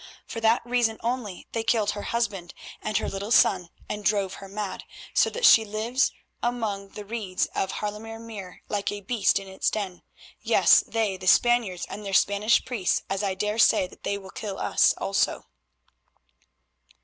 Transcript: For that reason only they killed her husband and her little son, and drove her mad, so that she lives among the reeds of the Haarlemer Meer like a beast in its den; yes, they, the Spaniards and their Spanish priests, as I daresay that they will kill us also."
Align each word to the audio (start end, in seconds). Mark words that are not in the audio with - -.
For 0.25 0.39
that 0.39 0.65
reason 0.65 0.97
only 1.03 1.45
they 1.51 1.61
killed 1.61 1.91
her 1.91 2.01
husband 2.01 2.55
and 2.81 2.97
her 2.97 3.07
little 3.07 3.29
son, 3.29 3.69
and 3.87 4.03
drove 4.03 4.33
her 4.41 4.49
mad, 4.49 4.83
so 5.13 5.29
that 5.29 5.45
she 5.45 5.63
lives 5.63 6.11
among 6.41 6.89
the 6.93 7.05
reeds 7.05 7.45
of 7.53 7.69
the 7.69 7.75
Haarlemer 7.75 8.17
Meer 8.17 8.63
like 8.67 8.91
a 8.91 9.01
beast 9.01 9.37
in 9.37 9.47
its 9.47 9.69
den; 9.69 10.01
yes, 10.41 10.83
they, 10.87 11.17
the 11.17 11.27
Spaniards 11.27 11.85
and 11.87 12.03
their 12.03 12.13
Spanish 12.13 12.65
priests, 12.65 13.03
as 13.11 13.21
I 13.21 13.35
daresay 13.35 13.85
that 13.89 14.01
they 14.01 14.17
will 14.17 14.31
kill 14.31 14.57
us 14.57 14.95
also." 14.97 15.45